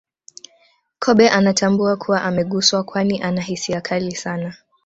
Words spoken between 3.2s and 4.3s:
ana hisia kali